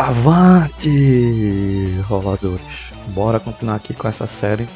[0.00, 2.62] Avante, roladores!
[3.08, 4.66] Bora continuar aqui com essa série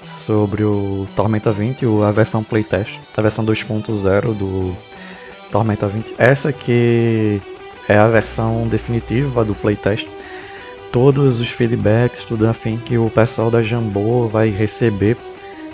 [0.00, 4.74] sobre o Tormenta 20, a versão playtest, a versão 2.0 do
[5.52, 6.14] Tormenta 20.
[6.16, 7.42] Essa aqui
[7.86, 10.08] é a versão definitiva do playtest.
[10.90, 15.18] Todos os feedbacks, tudo afim que o pessoal da Jambô vai receber,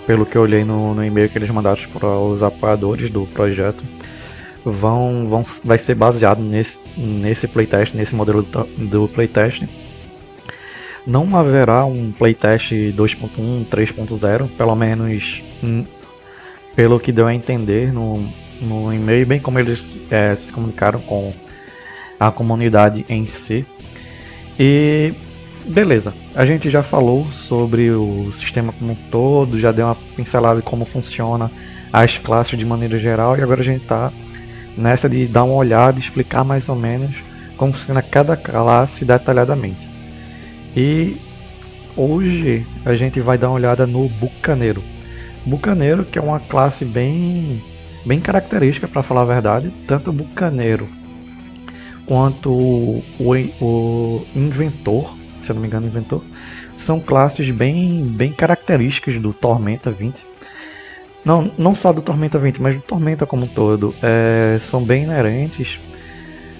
[0.04, 3.84] pelo que eu olhei no, no e-mail que eles mandaram para os apoiadores do projeto
[4.64, 9.64] vão, vão vai ser baseado nesse, nesse playtest, nesse modelo do, playtest.
[11.06, 15.84] Não haverá um playtest 2.1, 3.0, pelo menos hum,
[16.74, 18.22] pelo que deu a entender no,
[18.60, 21.32] no e-mail, bem como eles é, se comunicaram com
[22.18, 23.64] a comunidade em si.
[24.58, 25.14] E
[25.64, 30.60] beleza, a gente já falou sobre o sistema como um todo, já deu uma pincelada
[30.60, 31.50] de como funciona
[31.92, 34.12] as classes de maneira geral e agora a gente está
[34.76, 37.22] nessa de dar uma olhada e explicar mais ou menos
[37.56, 39.88] como funciona cada classe detalhadamente.
[40.76, 41.16] E
[41.96, 44.82] hoje a gente vai dar uma olhada no Bucaneiro.
[45.44, 47.62] Bucaneiro que é uma classe bem,
[48.04, 50.88] bem característica para falar a verdade, tanto o Bucaneiro
[52.06, 53.04] quanto o,
[53.60, 56.24] o, Inventor, se eu não me engano, Inventor,
[56.76, 60.29] são classes bem, bem características do Tormenta 20
[61.24, 65.04] não, não só do Tormenta 20, mas do Tormenta como um todo, é, são bem
[65.04, 65.78] inerentes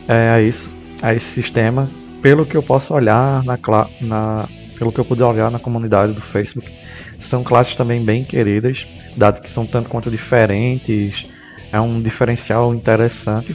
[0.07, 1.89] é, a isso, a esse sistema,
[2.21, 3.59] pelo que eu posso olhar na,
[4.01, 6.71] na pelo que eu pude olhar na comunidade do Facebook.
[7.19, 11.27] São classes também bem queridas, dado que são tanto quanto diferentes,
[11.71, 13.55] é um diferencial interessante.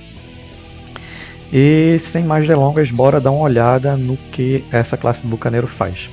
[1.51, 6.09] E sem mais delongas, bora dar uma olhada no que essa classe do Bucaneiro faz.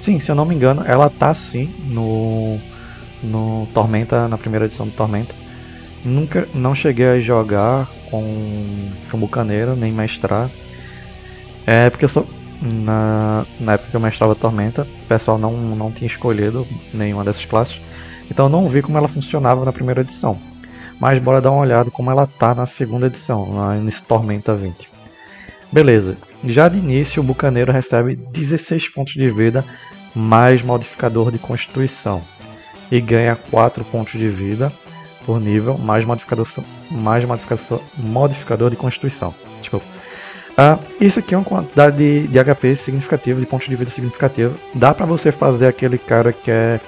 [0.00, 2.58] Sim, se eu não me engano, ela tá sim no
[3.22, 5.34] no Tormenta, na primeira edição do Tormenta.
[6.04, 10.48] Nunca, não cheguei a jogar com, com Bucaneiro, nem mestrar.
[11.66, 12.26] É porque eu sou,
[12.62, 17.44] na, na época que eu mestrava Tormenta, o pessoal não, não tinha escolhido nenhuma dessas
[17.44, 17.80] classes.
[18.30, 20.38] Então eu não vi como ela funcionava na primeira edição.
[21.00, 24.88] Mas bora dar uma olhada como ela tá na segunda edição, nesse Tormenta 20.
[25.70, 29.64] Beleza, já de início o Bucaneiro recebe 16 pontos de vida
[30.14, 32.22] mais modificador de Constituição
[32.90, 34.72] e ganha 4 pontos de vida
[35.24, 36.46] por nível, mais modificador,
[36.90, 39.34] mais modificador, modificador de constituição.
[39.60, 39.84] Desculpa.
[40.58, 44.54] Uh, isso aqui é uma quantidade de, de HP significativa, de pontos de vida significativa.
[44.74, 46.80] Dá pra você fazer aquele cara que é,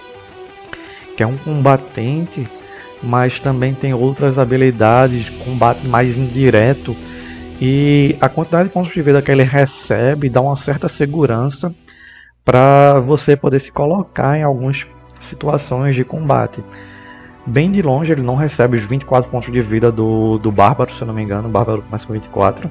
[1.17, 2.45] que é um combatente,
[3.03, 6.97] mas também tem outras habilidades, combate mais indireto.
[7.61, 11.75] E a quantidade de pontos de vida que ele recebe dá uma certa segurança
[12.45, 14.87] para você poder se colocar em alguns
[15.21, 16.65] situações de combate.
[17.47, 21.03] Bem de longe ele não recebe os 24 pontos de vida do, do Bárbaro, se
[21.03, 21.49] eu não me engano.
[21.49, 22.71] O Bárbaro começa com 24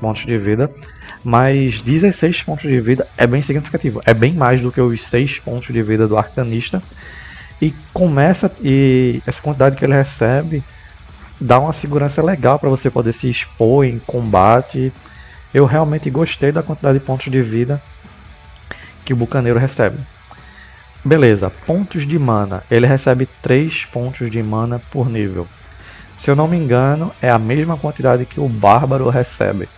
[0.00, 0.70] pontos de vida.
[1.22, 4.00] Mas 16 pontos de vida é bem significativo.
[4.06, 6.82] É bem mais do que os 6 pontos de vida do Arcanista.
[7.60, 8.50] E começa.
[8.62, 10.64] E essa quantidade que ele recebe
[11.38, 14.92] dá uma segurança legal para você poder se expor em combate.
[15.52, 17.82] Eu realmente gostei da quantidade de pontos de vida
[19.04, 19.98] que o Bucaneiro recebe.
[21.04, 22.62] Beleza, pontos de mana.
[22.70, 25.46] Ele recebe 3 pontos de mana por nível.
[26.18, 29.68] Se eu não me engano, é a mesma quantidade que o Bárbaro recebe.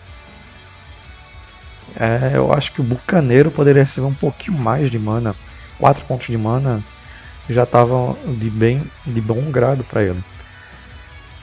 [1.95, 5.35] É, eu acho que o Bucaneiro poderia receber um pouquinho mais de mana.
[5.79, 6.83] 4 pontos de mana
[7.49, 10.23] já estavam de, bem, de bom grado para ele.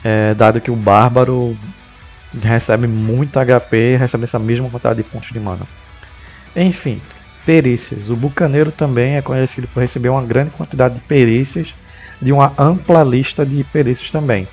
[0.04, 1.56] É, dado que o Bárbaro
[2.42, 5.62] recebe muito HP e recebe essa mesma quantidade de pontos de mana.
[6.54, 7.00] Enfim,
[7.44, 8.10] Perícias.
[8.10, 11.74] O bucaneiro também é conhecido por receber uma grande quantidade de perícias,
[12.20, 14.46] de uma ampla lista de perícias também.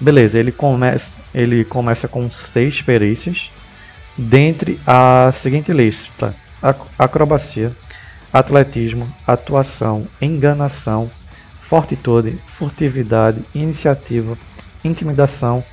[0.00, 3.50] Beleza, ele começa, ele começa com seis perícias,
[4.18, 6.34] dentre a seguinte lista:
[6.98, 7.72] acrobacia,
[8.32, 11.10] atletismo, atuação, enganação,
[11.62, 14.36] fortitude, furtividade, iniciativa,
[14.84, 15.64] intimidação,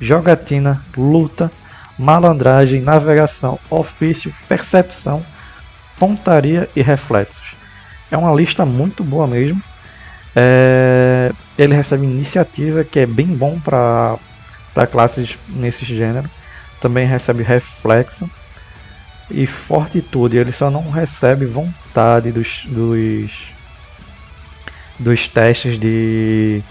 [0.00, 1.52] jogatina, luta,
[1.98, 5.24] malandragem, navegação, ofício, percepção,
[5.98, 7.54] pontaria e reflexos.
[8.10, 9.60] É uma lista muito boa mesmo.
[10.34, 14.18] É, ele recebe iniciativa, que é bem bom para
[14.90, 16.28] classes nesse gênero.
[16.80, 18.30] Também recebe reflexo
[19.30, 20.36] e fortitude.
[20.36, 23.32] Ele só não recebe vontade dos, dos,
[24.98, 26.62] dos testes de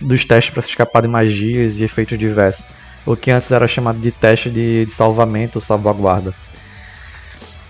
[0.00, 2.64] dos testes para se escapar de magias e efeitos diversos
[3.06, 6.34] o que antes era chamado de teste de, de salvamento salvaguarda.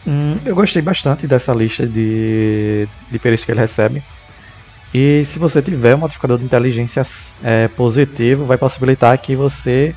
[0.07, 4.03] Hum, eu gostei bastante dessa lista de, de perícias que ele recebe.
[4.93, 7.07] E se você tiver um modificador de inteligência
[7.45, 9.95] é, positivo, vai possibilitar que você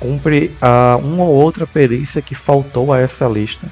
[0.00, 3.68] cumpre uh, uma ou outra perícia que faltou a essa lista.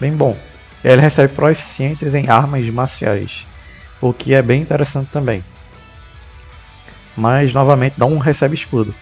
[0.00, 0.36] Bem bom.
[0.82, 3.46] Ele recebe proficiências em armas marciais,
[4.00, 5.44] o que é bem interessante também.
[7.16, 8.92] Mas novamente não recebe escudo.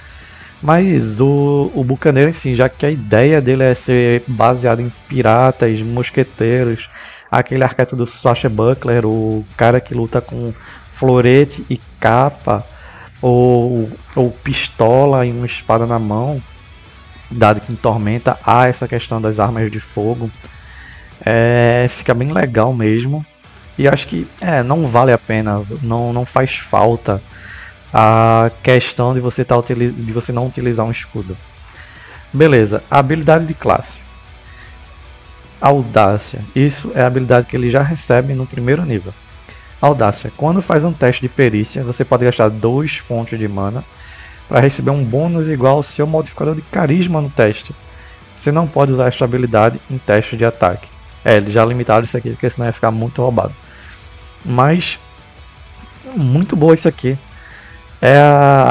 [0.63, 5.81] Mas o, o Bucaneiro si, já que a ideia dele é ser baseado em piratas,
[5.81, 6.89] mosqueteiros,
[7.31, 10.53] aquele arquétipo do Sasha Buckler, o cara que luta com
[10.91, 12.67] florete e capa,
[13.23, 16.43] ou, ou pistola e uma espada na mão,
[17.31, 20.31] dado que em Tormenta há essa questão das armas de fogo.
[21.25, 23.25] É, fica bem legal mesmo.
[23.77, 27.23] E acho que é, não vale a pena, não, não faz falta
[27.93, 31.37] a questão de você, tá, de você não utilizar um escudo.
[32.33, 33.99] Beleza, habilidade de classe.
[35.61, 36.41] Audácia.
[36.55, 39.13] Isso é a habilidade que ele já recebe no primeiro nível.
[39.81, 40.31] Audácia.
[40.37, 43.83] Quando faz um teste de perícia, você pode gastar 2 pontos de mana
[44.49, 47.75] para receber um bônus igual ao seu modificador de carisma no teste.
[48.39, 50.89] Você não pode usar esta habilidade em teste de ataque.
[51.25, 53.55] É, eles já limitaram isso aqui, porque senão ia ficar muito roubado.
[54.45, 54.99] Mas,
[56.17, 57.19] muito boa isso aqui
[58.01, 58.19] é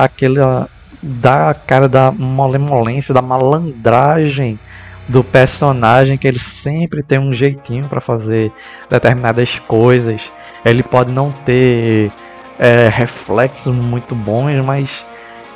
[0.04, 0.70] aquela
[1.02, 4.60] da cara da malemolência, da malandragem
[5.08, 8.52] do personagem que ele sempre tem um jeitinho para fazer
[8.90, 10.32] determinadas coisas.
[10.66, 12.12] Ele pode não ter
[12.60, 15.06] é, reflexos muito bons, mas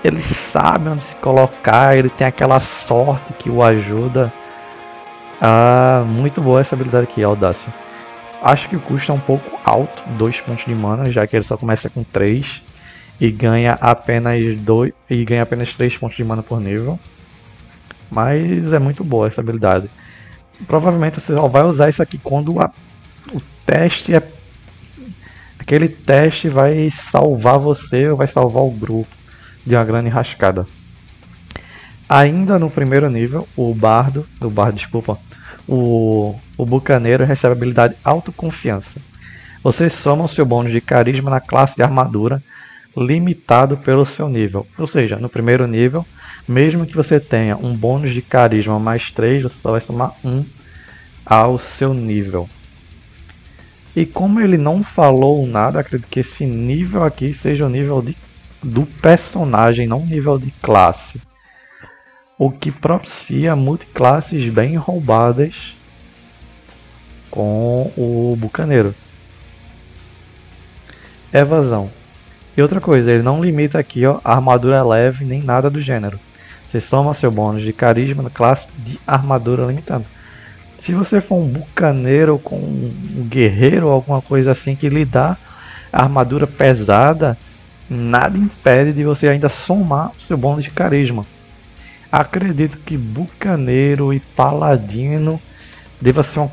[0.03, 4.31] ele sabe onde se colocar, ele tem aquela sorte que o ajuda.
[5.41, 7.73] Ah, muito boa essa habilidade aqui, Audácia.
[8.41, 11.43] Acho que o custo é um pouco alto, 2 pontos de mana, já que ele
[11.43, 12.61] só começa com 3
[13.21, 16.99] e ganha apenas dois e ganha apenas 3 pontos de mana por nível.
[18.09, 19.87] Mas é muito boa essa habilidade.
[20.67, 22.71] Provavelmente você só vai usar isso aqui quando a,
[23.31, 24.23] o teste é
[25.59, 29.15] aquele teste vai salvar você ou vai salvar o grupo
[29.63, 30.65] de uma grande rascada.
[32.09, 35.17] Ainda no primeiro nível, o bardo, o bardo, desculpa,
[35.67, 38.99] o, o bucaneiro recebe a habilidade autoconfiança.
[39.63, 42.41] Você soma o seu bônus de carisma na classe de armadura
[42.95, 44.67] limitado pelo seu nível.
[44.77, 46.05] Ou seja, no primeiro nível,
[46.47, 50.45] mesmo que você tenha um bônus de carisma mais 3, você só vai somar 1
[51.25, 52.49] ao seu nível.
[53.95, 58.15] E como ele não falou nada, acredito que esse nível aqui seja o nível de,
[58.63, 61.21] do personagem, não o nível de classe.
[62.37, 65.75] O que propicia multiclasses bem roubadas
[67.29, 68.95] com o bucaneiro.
[71.31, 72.00] Evasão.
[72.55, 76.19] E outra coisa, ele não limita aqui ó, a armadura leve nem nada do gênero.
[76.67, 80.05] Você soma seu bônus de carisma na classe de armadura limitando.
[80.77, 85.37] Se você for um bucaneiro com um guerreiro ou alguma coisa assim que lhe dá
[85.91, 87.37] armadura pesada,
[87.89, 91.25] nada impede de você ainda somar seu bônus de carisma.
[92.11, 95.39] Acredito que bucaneiro e paladino
[96.01, 96.51] deva ser uma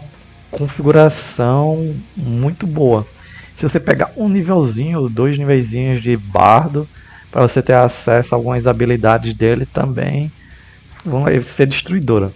[0.51, 3.07] configuração muito boa
[3.59, 6.89] se você pegar um nívelzinho, dois nivelzinhos de bardo,
[7.29, 10.31] para você ter acesso a algumas habilidades dele também,
[11.05, 12.31] vão ser destruidora.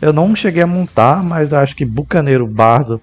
[0.00, 3.00] Eu não cheguei a montar, mas acho que Bucaneiro, Bardo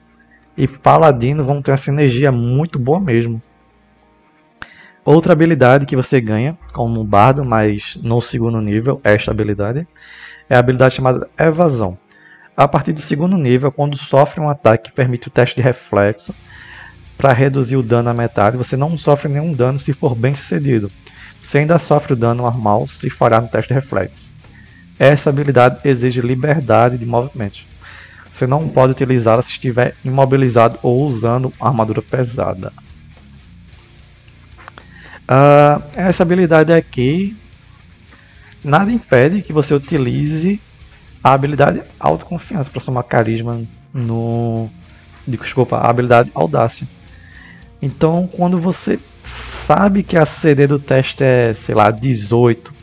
[0.56, 3.42] e Paladino vão ter uma sinergia muito boa mesmo.
[5.04, 9.86] Outra habilidade que você ganha como Bardo, mas no segundo nível, esta habilidade,
[10.50, 11.98] é a habilidade chamada Evasão.
[12.56, 16.34] A partir do segundo nível, quando sofre um ataque que permite o teste de reflexo,
[17.22, 20.92] para reduzir o dano à metade, você não sofre nenhum dano se for bem sucedido.
[21.44, 24.28] Você ainda sofre o dano normal se falhar no teste de reflexo.
[24.98, 27.60] Essa habilidade exige liberdade de movimento.
[28.34, 32.74] Você não pode utilizá-la se estiver imobilizado ou usando armadura pesada.
[35.30, 37.38] Uh, essa habilidade aqui
[38.64, 40.60] nada impede que você utilize
[41.24, 43.62] a habilidade autoconfiança para somar carisma
[43.94, 44.68] no
[45.28, 46.88] desculpa, a habilidade audácia.
[47.82, 52.74] Então, quando você sabe que a CD do teste é, sei lá, 18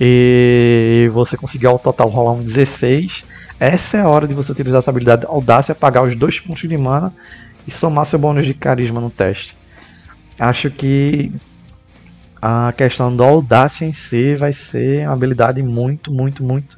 [0.00, 3.24] e você conseguir ao total rolar um 16,
[3.60, 6.76] essa é a hora de você utilizar essa habilidade audácia, pagar os dois pontos de
[6.76, 7.14] mana
[7.66, 9.56] e somar seu bônus de carisma no teste.
[10.38, 11.30] Acho que
[12.40, 16.76] a questão da audácia em si vai ser uma habilidade muito, muito, muito,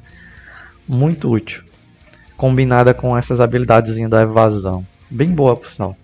[0.87, 1.63] muito útil.
[2.37, 4.85] Combinada com essas habilidades da evasão.
[5.09, 5.97] Bem boa, por sinal.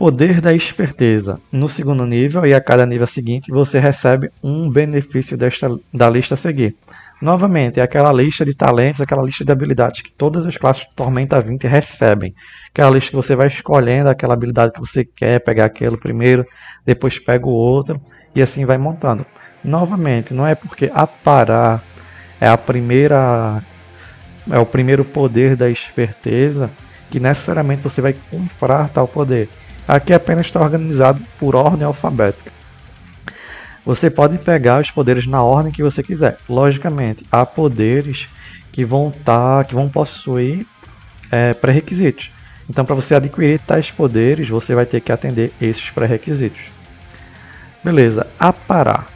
[0.00, 1.38] Poder da esperteza.
[1.52, 6.32] No segundo nível e a cada nível seguinte, você recebe um benefício desta, da lista
[6.32, 6.74] a seguir.
[7.20, 10.94] Novamente, é aquela lista de talentos, aquela lista de habilidades que todas as classes de
[10.96, 12.34] Tormenta 20 recebem.
[12.70, 16.46] Aquela lista que você vai escolhendo aquela habilidade que você quer, pegar aquele primeiro,
[16.82, 18.00] depois pega o outro
[18.34, 19.26] e assim vai montando.
[19.62, 21.84] Novamente, não é porque aparar
[22.40, 23.62] é a primeira
[24.50, 26.70] é o primeiro poder da esperteza
[27.10, 29.50] que necessariamente você vai comprar tal poder.
[29.90, 32.52] Aqui apenas está organizado por ordem alfabética.
[33.84, 36.38] Você pode pegar os poderes na ordem que você quiser.
[36.48, 38.28] Logicamente, há poderes
[38.70, 40.64] que vão tá, que vão possuir
[41.28, 42.30] é, pré-requisitos.
[42.68, 46.70] Então, para você adquirir tais poderes, você vai ter que atender esses pré-requisitos.
[47.82, 49.08] Beleza, aparar.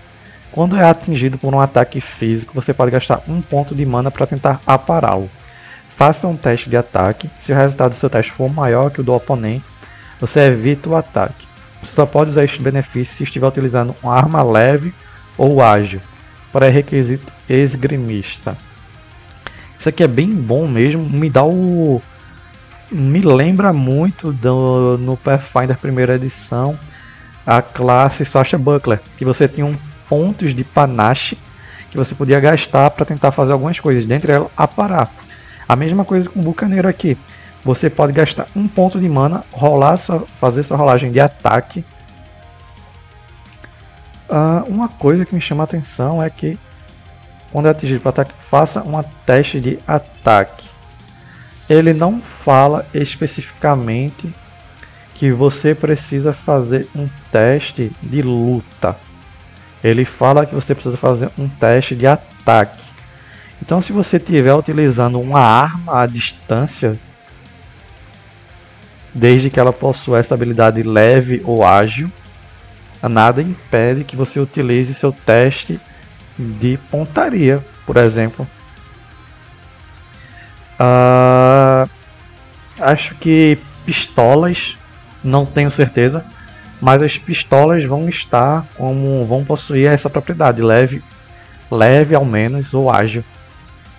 [0.50, 4.26] Quando é atingido por um ataque físico, você pode gastar um ponto de mana para
[4.26, 5.30] tentar apará-lo.
[5.90, 7.30] Faça um teste de ataque.
[7.38, 9.64] Se o resultado do seu teste for maior que o do oponente,
[10.20, 11.46] você evita o ataque.
[11.82, 14.94] Você só pode usar este benefício se estiver utilizando uma arma leve
[15.36, 16.00] ou ágil.
[16.52, 18.56] Para requisito esgrimista.
[19.78, 21.08] Isso aqui é bem bom mesmo.
[21.10, 22.00] Me dá o.
[22.90, 26.78] Me lembra muito do, no Pathfinder primeira edição
[27.46, 29.76] a classe Sasha Buckler, que você tinha um
[30.08, 31.36] pontos de panache
[31.90, 35.10] que você podia gastar para tentar fazer algumas coisas, dentre elas aparar.
[35.68, 37.16] A mesma coisa com o bucaneiro aqui.
[37.64, 41.84] Você pode gastar um ponto de mana, rolar sua, fazer sua rolagem de ataque.
[44.28, 46.58] Uh, uma coisa que me chama a atenção é que
[47.50, 50.68] quando é atingido por ataque, faça um teste de ataque.
[51.70, 54.30] Ele não fala especificamente
[55.14, 58.96] que você precisa fazer um teste de luta
[59.84, 62.82] ele fala que você precisa fazer um teste de ataque.
[63.60, 66.98] Então, se você estiver utilizando uma arma à distância,
[69.14, 72.10] desde que ela possua essa habilidade leve ou ágil,
[73.02, 75.80] nada impede que você utilize seu teste
[76.38, 78.46] de pontaria, por exemplo.
[80.74, 81.88] Uh,
[82.80, 84.76] acho que pistolas,
[85.22, 86.24] não tenho certeza,
[86.80, 91.02] mas as pistolas vão estar como vão possuir essa propriedade leve,
[91.70, 93.24] leve ao menos ou ágil.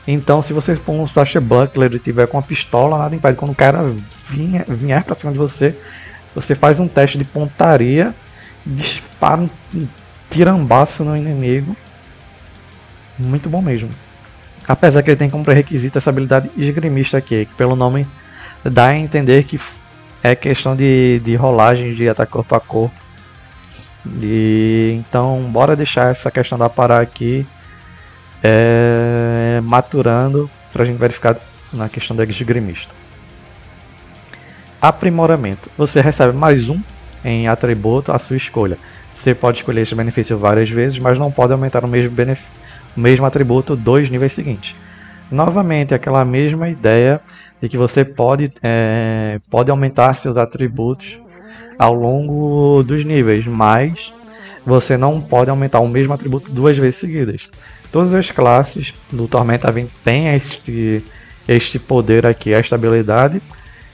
[0.07, 3.51] Então, se você for um Sasha Buckler e tiver com a pistola, nada impede quando
[3.51, 3.83] o cara
[4.29, 5.75] vier, vier para cima de você,
[6.33, 8.13] você faz um teste de pontaria,
[8.65, 9.49] dispara um
[10.29, 11.75] tirambaço no inimigo.
[13.17, 13.89] Muito bom mesmo.
[14.67, 18.05] Apesar que ele tem como pré-requisito essa habilidade esgrimista aqui, que pelo nome
[18.63, 19.59] dá a entender que
[20.21, 22.95] é questão de, de rolagem de ataque corpo a corpo.
[24.21, 27.45] E, então, bora deixar essa questão da parar aqui
[28.45, 31.35] é, maturando para a gente verificar
[31.73, 32.93] na questão do esgrimista.
[34.79, 35.71] Aprimoramento.
[35.75, 36.79] Você recebe mais um
[37.23, 38.77] em atributo à sua escolha.
[39.15, 42.15] Você pode escolher esse benefício várias vezes, mas não pode aumentar o mesmo,
[42.95, 44.75] o mesmo atributo dois níveis seguintes.
[45.31, 47.19] Novamente, aquela mesma ideia
[47.59, 51.19] de que você pode, é, pode aumentar seus atributos
[51.79, 54.13] ao longo dos níveis, mas
[54.63, 57.49] você não pode aumentar o mesmo atributo duas vezes seguidas.
[57.95, 61.01] Todas as classes do Tormenta 20 têm este,
[61.47, 63.41] este poder aqui, esta habilidade,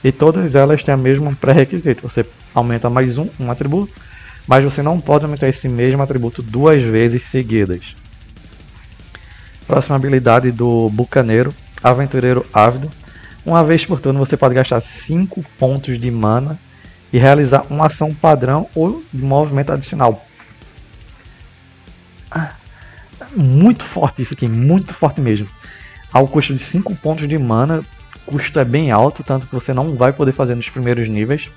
[0.02, 2.08] e todas elas têm o mesmo pré-requisito.
[2.08, 3.92] Você aumenta mais um, um atributo,
[4.44, 7.94] mas você não pode aumentar esse mesmo atributo duas vezes seguidas.
[9.68, 12.90] Próxima habilidade do Bucaneiro, Aventureiro Ávido.
[13.46, 16.58] Uma vez por turno você pode gastar 5 pontos de mana
[17.12, 20.26] e realizar uma ação padrão ou de movimento adicional.
[22.28, 22.54] Ah,
[23.34, 25.48] muito forte isso aqui, muito forte mesmo.
[26.12, 27.82] Ao custo de 5 pontos de mana,
[28.26, 31.50] custo é bem alto, tanto que você não vai poder fazer nos primeiros níveis.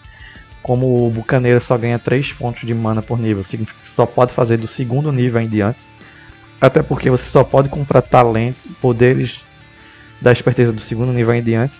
[0.62, 4.34] Como o Bucaneiro só ganha 3 pontos de mana por nível, significa que só pode
[4.34, 5.80] fazer do segundo nível em diante.
[6.60, 9.40] Até porque você só pode comprar talento, poderes
[10.22, 11.76] da esperteza do segundo nível em diante.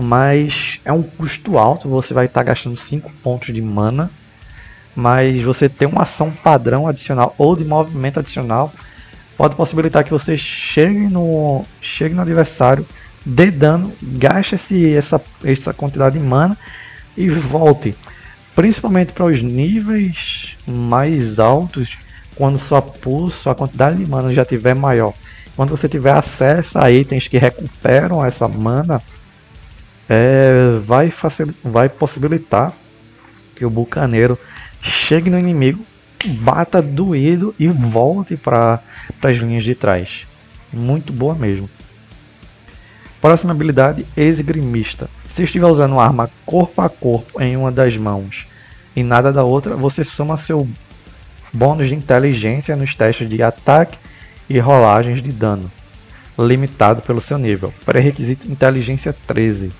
[0.00, 4.10] Mas é um custo alto, você vai estar gastando 5 pontos de mana.
[4.94, 8.72] Mas você ter uma ação padrão adicional ou de movimento adicional
[9.36, 12.86] pode possibilitar que você chegue no, chegue no adversário,
[13.24, 16.56] dê dano, gaste esse, essa, essa quantidade de mana
[17.16, 17.94] e volte.
[18.54, 21.96] Principalmente para os níveis mais altos,
[22.34, 25.14] quando sua pulso, a quantidade de mana já tiver maior.
[25.56, 29.02] Quando você tiver acesso a itens que recuperam essa mana,
[30.08, 31.12] é, vai,
[31.64, 32.72] vai possibilitar
[33.54, 34.38] que o bucaneiro
[34.82, 35.84] chegue no inimigo,
[36.40, 38.80] bata doído e volte para
[39.22, 40.26] as linhas de trás.
[40.72, 41.70] Muito boa mesmo.
[43.20, 45.08] Próxima habilidade, esgrimista.
[45.28, 48.46] Se estiver usando uma arma corpo a corpo em uma das mãos
[48.96, 50.68] e nada da outra, você soma seu
[51.52, 53.98] bônus de inteligência nos testes de ataque
[54.48, 55.70] e rolagens de dano,
[56.38, 57.72] limitado pelo seu nível.
[57.84, 59.70] Pré-requisito inteligência 13.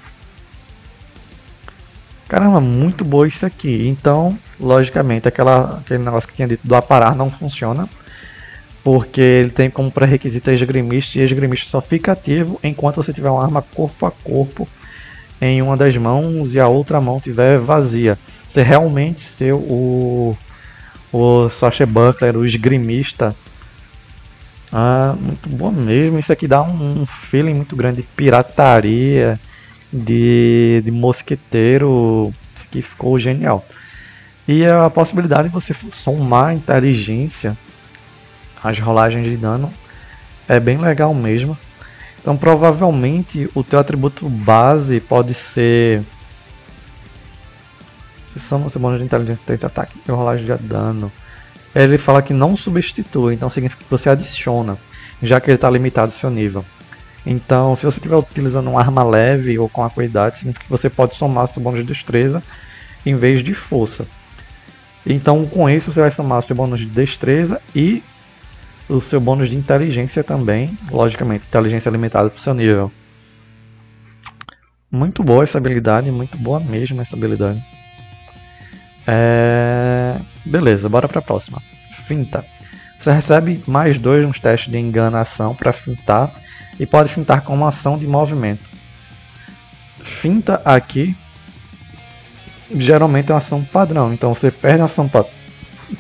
[2.33, 3.87] Caramba, muito boa isso aqui.
[3.87, 7.87] Então, logicamente, aquela, aquele negócio que tinha dito do aparar não funciona,
[8.83, 13.29] porque ele tem como pré-requisito a esgrimista, e esgrimista só fica ativo enquanto você tiver
[13.29, 14.67] uma arma corpo a corpo
[15.43, 18.19] em uma das mãos e a outra mão tiver vazia.
[18.49, 20.35] Você realmente ser o,
[21.13, 23.37] o Swashbuckler, o esgrimista,
[24.73, 26.19] ah, muito bom mesmo.
[26.19, 29.39] Isso aqui dá um, um feeling muito grande de pirataria,
[29.93, 32.33] de, de mosqueteiro.
[32.65, 33.67] Aqui ficou genial.
[34.49, 37.57] E a possibilidade de você somar inteligência
[38.63, 39.73] às rolagens de dano
[40.49, 41.57] é bem legal mesmo.
[42.21, 46.03] Então provavelmente o teu atributo base pode ser
[48.33, 51.13] se soma seu bônus de inteligência, de ataque e rolagem de dano
[51.75, 54.77] ele fala que não substitui, então significa que você adiciona,
[55.23, 56.65] já que ele está limitado ao seu nível.
[57.25, 61.15] Então, se você estiver utilizando uma arma leve ou com acuidade, significa que você pode
[61.15, 62.43] somar seu bônus de destreza
[63.07, 64.07] em vez de força.
[65.07, 68.03] Então, com isso, você vai somar seu bônus de destreza e
[68.89, 70.77] o seu bônus de inteligência também.
[70.91, 72.91] Logicamente, inteligência limitada para o seu nível.
[74.91, 77.65] Muito boa essa habilidade, muito boa mesmo essa habilidade.
[79.07, 80.17] É...
[80.45, 81.63] Beleza, bora para a próxima.
[82.07, 82.45] Finta.
[83.01, 86.33] Você recebe mais dois nos testes de enganação para fintar
[86.79, 88.71] e pode fintar com uma ação de movimento.
[90.03, 91.17] Finta aqui
[92.75, 95.25] geralmente é uma ação padrão, então você perde a ação pa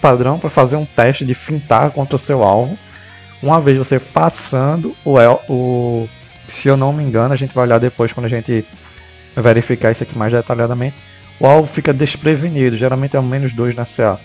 [0.00, 2.78] padrão para fazer um teste de fintar contra o seu alvo.
[3.42, 5.16] Uma vez você passando o,
[5.48, 6.08] o
[6.48, 8.64] se eu não me engano, a gente vai olhar depois quando a gente
[9.36, 10.96] verificar isso aqui mais detalhadamente
[11.42, 14.20] o alvo fica desprevenido, geralmente é o menos 2 na CA.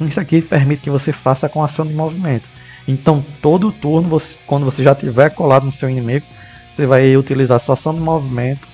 [0.00, 2.48] Isso aqui permite que você faça com ação de movimento.
[2.90, 6.26] Então, todo turno, você, quando você já tiver colado no seu inimigo,
[6.72, 8.66] você vai utilizar sua ação de movimento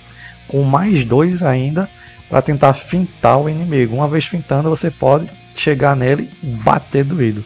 [0.49, 1.89] com mais 2 ainda
[2.29, 3.97] para tentar fintar o inimigo.
[3.97, 7.45] Uma vez fintando, você pode chegar nele e bater doído.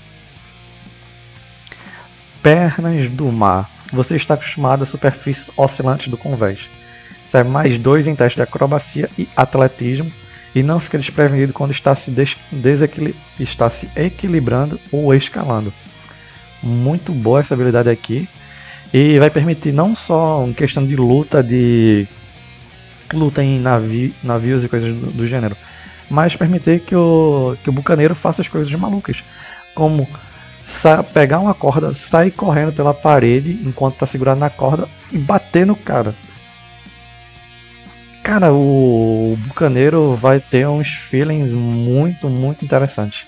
[2.43, 3.71] Pernas do mar.
[3.93, 6.69] Você está acostumado à superfície oscilante do convés
[7.31, 10.11] recebe mais dois em teste de acrobacia e atletismo
[10.53, 12.13] e não fica desprevenido quando está se,
[13.39, 15.73] está se equilibrando ou escalando.
[16.63, 18.29] Muito boa essa habilidade aqui
[18.93, 22.07] e vai permitir não só uma questão de luta de
[23.13, 25.57] luta em navi, navios e coisas do, do, gênero,
[26.09, 29.25] mas permitir que o, que o bucaneiro faça as coisas malucas,
[29.75, 30.09] como
[31.13, 35.75] pegar uma corda, sair correndo pela parede enquanto está segurado na corda e bater no
[35.75, 36.15] cara.
[38.23, 43.27] Cara, o Bucaneiro vai ter uns feelings muito, muito interessantes.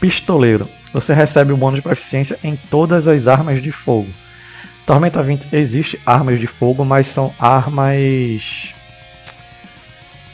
[0.00, 0.68] Pistoleiro.
[0.92, 4.08] Você recebe o bônus de proficiência em todas as armas de fogo.
[4.86, 8.74] Tormenta 20 existe armas de fogo, mas são armas.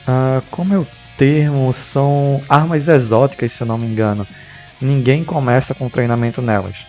[0.07, 0.87] Ah, como é o
[1.17, 1.73] termo?
[1.73, 4.27] São armas exóticas, se eu não me engano.
[4.81, 6.87] Ninguém começa com treinamento nelas.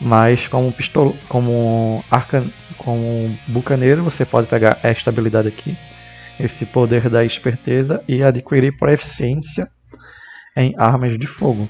[0.00, 1.16] Mas como pistol...
[1.28, 2.44] como arca
[2.76, 5.76] com bucaneiro, você pode pegar esta habilidade aqui,
[6.38, 9.68] esse poder da esperteza, e adquirir proficiência
[10.54, 11.68] em armas de fogo.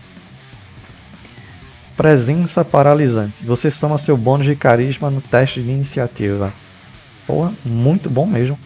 [1.99, 3.45] Presença paralisante.
[3.45, 6.55] Você soma seu bônus de carisma no teste de iniciativa.
[7.27, 8.57] Boa, muito bom mesmo.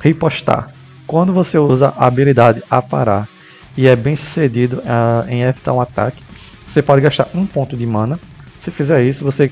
[0.00, 0.72] Ripostar.
[1.04, 3.28] Quando você usa a habilidade aparar
[3.76, 6.22] e é bem sucedido uh, em evitar um ataque,
[6.64, 8.20] você pode gastar um ponto de mana.
[8.60, 9.50] Se fizer isso, você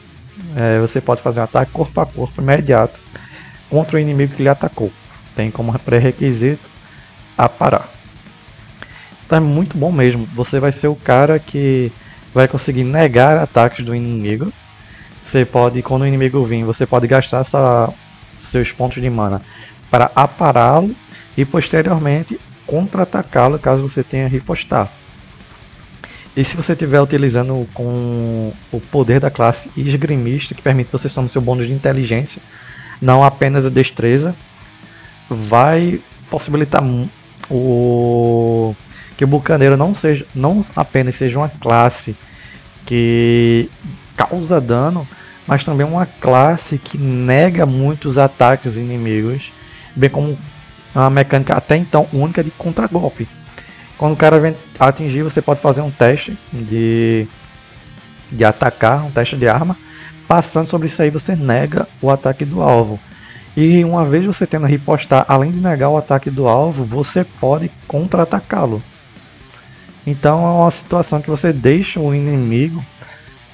[0.55, 3.01] é, você pode fazer um ataque corpo a corpo imediato
[3.69, 4.93] contra o inimigo que lhe atacou.
[5.35, 6.71] Tem como pré-requisito
[7.37, 7.89] a parar.
[9.27, 10.25] Então é muito bom mesmo.
[10.37, 11.91] Você vai ser o cara que
[12.37, 14.53] vai conseguir negar ataques do inimigo.
[15.25, 17.91] Você pode, quando o inimigo vir, você pode gastar essa,
[18.39, 19.41] seus pontos de mana
[19.91, 20.95] para apará-lo
[21.35, 24.93] e posteriormente contra-atacá-lo caso você tenha ripostar.
[26.37, 31.31] E se você estiver utilizando com o poder da classe esgrimista, que permite você somar
[31.31, 32.43] seu bônus de inteligência,
[33.01, 34.37] não apenas a destreza,
[35.31, 36.83] vai possibilitar
[37.51, 38.77] o
[39.17, 42.15] que o bucaneiro não seja não apenas seja uma classe
[42.85, 43.71] que
[44.17, 45.07] causa dano,
[45.47, 49.53] mas também uma classe que nega muitos ataques inimigos,
[49.95, 50.39] bem como
[50.95, 53.29] uma mecânica até então única de contragolpe.
[53.99, 57.27] Quando o cara vem atingir, você pode fazer um teste de,
[58.31, 59.77] de atacar, um teste de arma.
[60.29, 62.99] Passando sobre isso aí, você nega o ataque do alvo.
[63.57, 67.71] E uma vez você tendo ripostar, além de negar o ataque do alvo, você pode
[67.89, 68.83] contra-atacá-lo.
[70.07, 72.85] Então é uma situação que você deixa o inimigo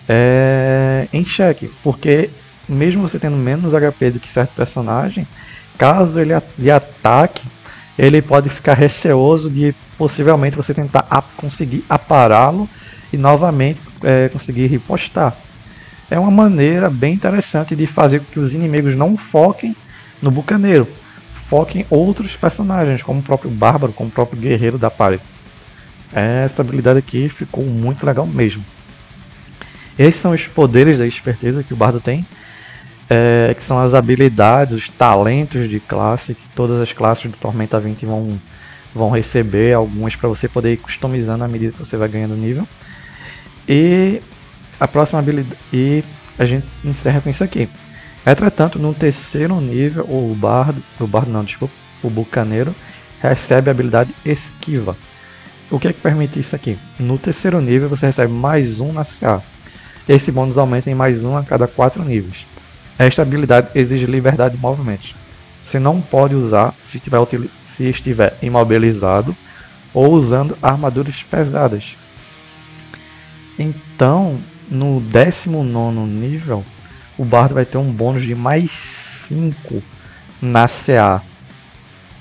[0.08, 2.28] é, em xeque, porque
[2.68, 5.26] mesmo você tendo menos HP do que certo personagem,
[5.78, 7.42] caso ele lhe ataque,
[7.98, 12.68] ele pode ficar receoso de possivelmente você tentar conseguir apará-lo
[13.12, 15.36] e novamente é, conseguir ripostar.
[16.10, 19.74] É uma maneira bem interessante de fazer com que os inimigos não foquem
[20.20, 20.86] no bucaneiro,
[21.48, 25.31] foquem outros personagens, como o próprio bárbaro, como o próprio guerreiro da party.
[26.12, 28.64] Essa habilidade aqui ficou muito legal mesmo.
[29.98, 32.26] Esses são os poderes da esperteza que o bardo tem
[33.12, 37.78] é, que são as habilidades, os talentos de classe que todas as classes do Tormenta
[37.78, 38.40] 20 vão,
[38.94, 42.66] vão receber, algumas para você poder ir customizando à medida que você vai ganhando nível.
[43.68, 44.22] E
[44.80, 46.02] a próxima habilidade e
[46.38, 47.68] a gente encerra com isso aqui.
[48.26, 52.74] Entretanto, no terceiro nível, o bardo, o bardo não, desculpa, o bucaneiro
[53.20, 54.96] recebe a habilidade esquiva.
[55.72, 56.78] O que é que permite isso aqui?
[57.00, 59.42] No terceiro nível você recebe mais um na CA.
[60.06, 62.46] Esse bônus aumenta em mais um a cada quatro níveis.
[62.98, 65.14] Esta habilidade exige liberdade de movimentos.
[65.64, 67.18] Você não pode usar se estiver,
[67.66, 69.34] se estiver imobilizado
[69.94, 71.96] ou usando armaduras pesadas.
[73.58, 76.62] Então, no 19 nível,
[77.16, 79.82] o bardo vai ter um bônus de mais 5
[80.38, 81.22] na CA.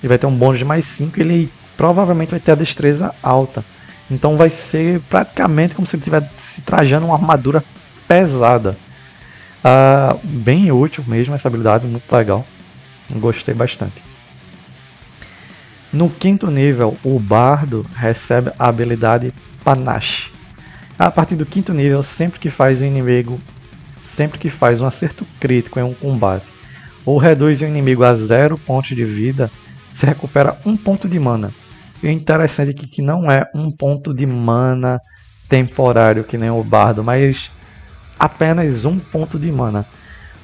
[0.01, 3.12] Ele vai ter um bônus de mais 5 e ele provavelmente vai ter a destreza
[3.24, 3.65] alta.
[4.12, 7.63] Então vai ser praticamente como se ele estivesse trajando uma armadura
[8.08, 8.78] pesada.
[9.65, 12.46] Uh, bem útil mesmo essa habilidade, muito legal.
[13.10, 13.96] Gostei bastante.
[15.91, 20.30] No quinto nível, o bardo recebe a habilidade Panache.
[21.00, 23.39] A partir do quinto nível, sempre que faz o inimigo,
[24.04, 26.46] sempre que faz um acerto crítico em um combate,
[27.04, 29.50] ou reduz o inimigo a zero pontos de vida,
[29.91, 31.52] se recupera um ponto de mana.
[32.01, 34.99] E o interessante aqui é que não é um ponto de mana
[35.47, 37.51] temporário que nem o bardo, mas
[38.17, 39.85] apenas um ponto de mana,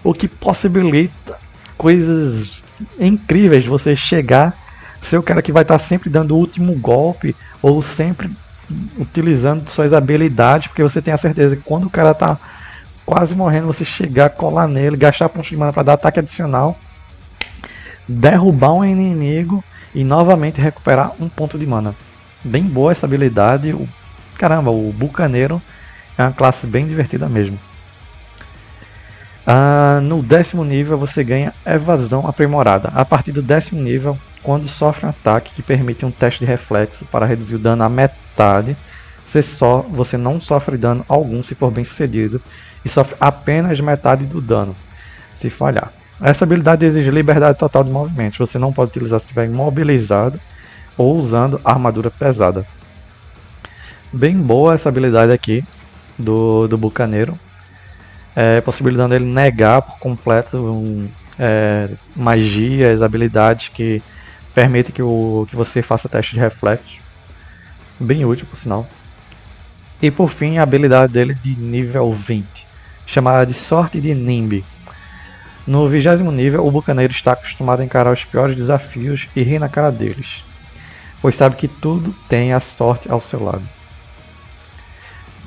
[0.03, 1.37] o que possibilita
[1.77, 2.63] coisas
[2.99, 3.65] incríveis.
[3.65, 4.53] Você chegar,
[5.01, 8.29] ser o cara que vai estar sempre dando o último golpe ou sempre
[8.99, 12.37] utilizando suas habilidades, porque você tem a certeza que quando o cara está
[13.05, 16.77] quase morrendo, você chegar, colar nele, gastar pontos de mana para dar ataque adicional,
[18.07, 19.63] derrubar um inimigo
[19.97, 21.95] e novamente recuperar um ponto de mana.
[22.45, 23.73] Bem boa essa habilidade.
[23.73, 23.89] O,
[24.37, 25.59] caramba, o bucaneiro
[26.15, 27.57] é uma classe bem divertida mesmo.
[29.43, 32.89] Ah, no décimo nível você ganha evasão aprimorada.
[32.89, 37.03] A partir do décimo nível, quando sofre um ataque que permite um teste de reflexo
[37.05, 38.77] para reduzir o dano à metade,
[39.25, 42.39] você, só, você não sofre dano algum se for bem sucedido
[42.85, 44.75] e sofre apenas metade do dano
[45.35, 45.91] se falhar.
[46.21, 48.37] Essa habilidade exige liberdade total de movimentos.
[48.37, 50.39] Você não pode utilizar se estiver imobilizado
[50.97, 52.65] ou usando armadura pesada.
[54.11, 55.63] Bem boa essa habilidade aqui
[56.17, 57.37] do, do Bucaneiro
[58.37, 63.99] é, possibilitando ele negar por completo um, é, magias, habilidades que
[64.53, 66.99] permitem que, o, que você faça teste de reflexos.
[67.99, 68.87] Bem útil, por sinal.
[69.99, 72.67] E por fim, a habilidade dele de nível 20,
[73.07, 74.63] chamada de Sorte de Nimbi.
[75.67, 79.67] No vigésimo nível, o bucaneiro está acostumado a encarar os piores desafios e rir na
[79.67, 80.41] cara deles,
[81.21, 83.67] pois sabe que tudo tem a sorte ao seu lado.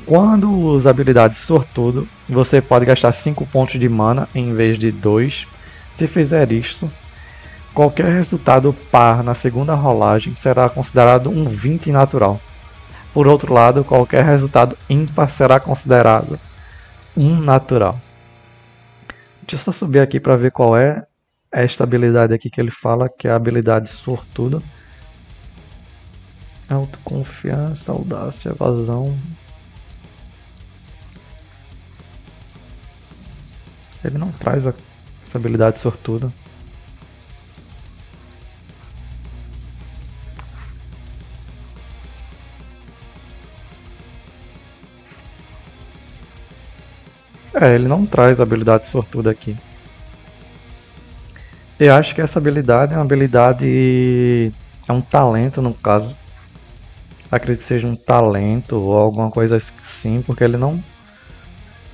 [0.05, 4.93] Quando usa a habilidade Sortudo, você pode gastar 5 pontos de mana em vez de
[4.93, 5.49] 2.
[5.95, 6.91] Se fizer isto,
[7.73, 12.39] qualquer resultado par na segunda rolagem será considerado um 20 natural.
[13.15, 16.39] Por outro lado, qualquer resultado ímpar será considerado
[17.17, 17.99] um natural.
[19.51, 21.05] Deixa eu só subir aqui para ver qual é
[21.51, 24.63] esta habilidade aqui que ele fala, que é a habilidade sortuda.
[26.69, 29.19] Autoconfiança, audácia, evasão,
[34.05, 34.75] Ele não traz a,
[35.21, 36.33] essa habilidade sortuda.
[47.55, 49.57] É, ele não traz a habilidade sortuda aqui.
[51.79, 54.53] Eu acho que essa habilidade é uma habilidade.
[54.89, 56.17] É um talento no caso.
[57.31, 60.83] Acredito que seja um talento ou alguma coisa assim, porque ele não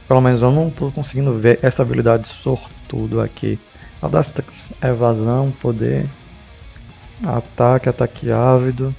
[0.07, 3.59] pelo menos eu não estou conseguindo ver essa habilidade sortudo aqui.
[4.01, 4.45] Audácia,
[4.83, 6.07] evasão, poder,
[7.25, 8.95] ataque, ataque ávido.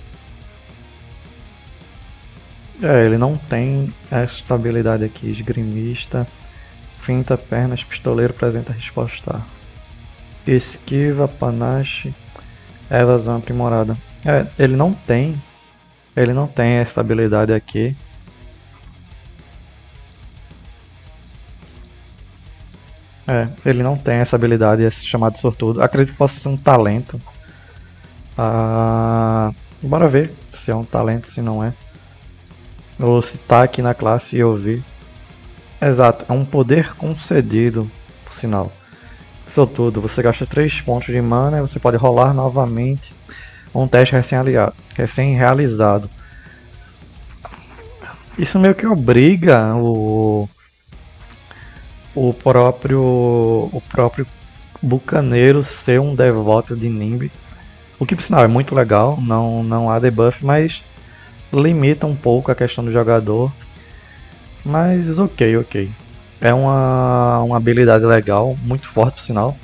[2.82, 6.28] É, ele não tem esta habilidade aqui, esgrimista,
[7.08, 9.41] finta, pernas, pistoleiro, apresenta resposta.
[10.46, 12.13] Esquiva, panache,
[12.91, 13.98] evasão aprimorada.
[14.26, 15.41] É, ele não tem,
[16.13, 17.96] ele não tem essa habilidade aqui.
[23.26, 25.82] É, ele não tem essa habilidade, esse chamado sortudo.
[25.82, 27.22] Acredito que possa ser um talento.
[28.38, 31.74] Ah, bora ver se é um talento, se não é.
[33.00, 34.84] Ou se tá aqui na classe e eu vi.
[35.82, 37.90] Exato, é um poder concedido,
[38.26, 38.72] por sinal.
[39.46, 43.13] Isso tudo, você gasta 3 pontos de mana e você pode rolar novamente
[43.74, 44.16] um teste
[44.96, 46.10] recém-realizado.
[48.38, 50.50] Isso meio que obriga o,
[52.13, 54.28] o próprio o próprio
[54.82, 57.32] bucaneiro ser um devoto de Nimb.
[58.00, 60.84] O que por sinal é muito legal, não, não há debuff, mas
[61.52, 63.52] limita um pouco a questão do jogador.
[64.67, 65.89] Mas ok, ok.
[66.41, 69.58] É uma, uma habilidade legal, muito forte por sinal.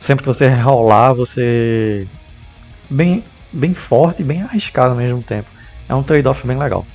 [0.00, 2.06] Sempre que você rolar, você.
[2.88, 5.48] Bem, bem forte e bem arriscado ao mesmo tempo.
[5.88, 6.86] É um trade-off bem legal.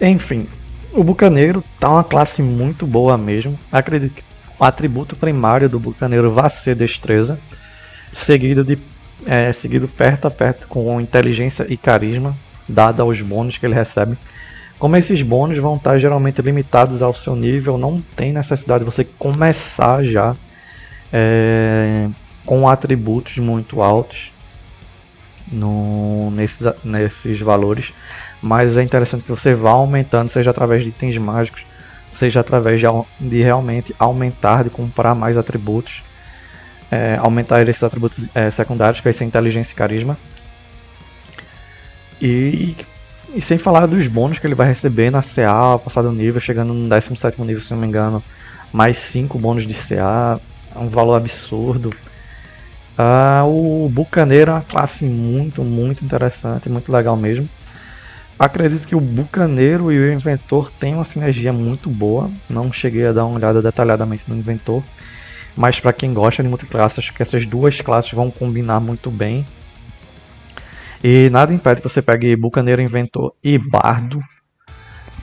[0.00, 0.46] Enfim,
[0.92, 3.58] o Bucaneiro tá uma classe muito boa mesmo.
[3.72, 4.22] Acredito que
[4.60, 7.40] o atributo primário do Bucaneiro vai ser destreza,
[8.12, 8.78] seguido de
[9.26, 12.36] é, seguido perto a perto com inteligência e carisma,
[12.68, 14.16] dado aos bônus que ele recebe.
[14.82, 19.04] Como esses bônus vão estar geralmente limitados ao seu nível, não tem necessidade de você
[19.04, 20.34] começar já
[21.12, 22.08] é,
[22.44, 24.32] com atributos muito altos
[25.46, 27.92] no, nesses, nesses valores.
[28.42, 31.64] Mas é interessante que você vá aumentando, seja através de itens mágicos,
[32.10, 32.86] seja através de,
[33.20, 36.02] de realmente aumentar, de comprar mais atributos.
[36.90, 40.18] É, aumentar esses atributos é, secundários, que vai ser inteligência e carisma.
[42.20, 42.74] E
[43.34, 46.88] e sem falar dos bônus que ele vai receber na CA, passado nível, chegando no
[46.88, 48.22] 17 nível, se não me engano,
[48.72, 50.40] mais 5 bônus de CA,
[50.74, 51.90] é um valor absurdo.
[52.96, 57.48] Ah, o Bucaneiro é uma classe muito, muito interessante, muito legal mesmo.
[58.38, 62.30] Acredito que o Bucaneiro e o Inventor têm uma sinergia muito boa.
[62.50, 64.82] Não cheguei a dar uma olhada detalhadamente no Inventor,
[65.56, 69.46] mas para quem gosta de multiclasse, acho que essas duas classes vão combinar muito bem.
[71.02, 74.22] E nada impede que você pegue Bucaneiro Inventor e Bardo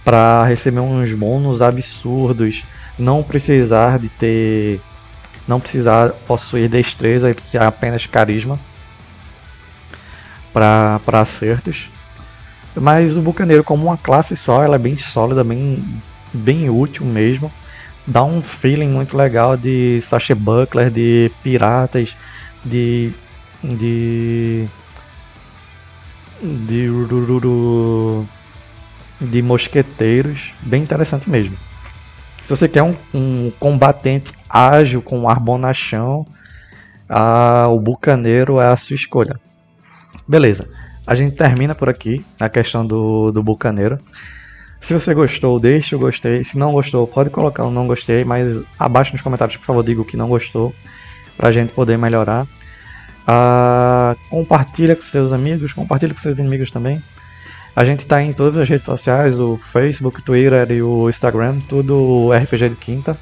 [0.03, 2.63] para receber uns bônus absurdos,
[2.97, 4.81] não precisar de ter
[5.47, 8.59] não precisar possuir destreza e precisar apenas carisma
[10.53, 11.89] para acertos.
[12.75, 15.83] Mas o Bucaneiro como uma classe só, ela é bem sólida, bem,
[16.31, 17.51] bem útil mesmo.
[18.05, 22.15] Dá um feeling muito legal de Sacha Buckler, de piratas,
[22.63, 23.11] de,
[23.63, 24.67] de
[26.41, 26.89] de
[29.21, 31.57] de mosqueteiros, bem interessante mesmo.
[32.43, 36.25] Se você quer um, um combatente ágil com ar bonachão,
[37.07, 39.39] a, o bucaneiro é a sua escolha.
[40.27, 40.69] Beleza,
[41.05, 43.97] a gente termina por aqui a questão do, do bucaneiro.
[44.79, 46.43] Se você gostou, deixe o gostei.
[46.43, 50.01] Se não gostou, pode colocar um não gostei, mas abaixo nos comentários, por favor, diga
[50.01, 50.73] o que não gostou,
[51.35, 52.47] pra gente poder melhorar.
[53.29, 57.03] Uh, compartilha com seus amigos, compartilha com seus inimigos também.
[57.75, 62.33] A gente está em todas as redes sociais, o Facebook, Twitter e o Instagram, tudo
[62.33, 63.15] RPG de Quinta.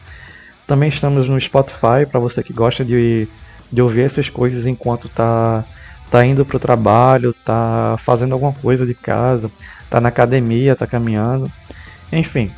[0.66, 3.28] Também estamos no Spotify para você que gosta de,
[3.72, 5.66] de ouvir essas coisas enquanto tá,
[6.10, 9.52] tá indo para o trabalho, tá fazendo alguma coisa de casa,
[9.90, 11.52] tá na academia, tá caminhando.
[12.14, 12.50] Enfim,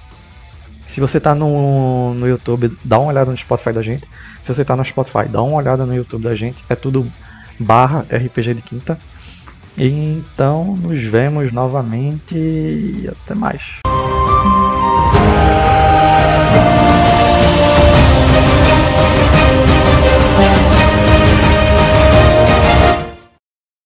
[0.85, 4.07] se você está no, no YouTube, dá uma olhada no Spotify da gente.
[4.43, 6.63] Se você está no Spotify, dá uma olhada no YouTube da gente.
[6.69, 7.12] É tudo
[7.60, 8.98] barra RPG de Quinta.
[9.78, 13.80] Então nos vemos novamente e até mais.